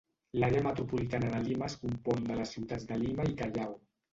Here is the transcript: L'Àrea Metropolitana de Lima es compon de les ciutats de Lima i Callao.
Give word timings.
L'Àrea 0.43 0.63
Metropolitana 0.67 1.29
de 1.35 1.43
Lima 1.49 1.67
es 1.73 1.77
compon 1.83 2.27
de 2.31 2.41
les 2.41 2.57
ciutats 2.57 2.89
de 2.93 3.01
Lima 3.05 3.31
i 3.35 3.37
Callao. 3.45 3.79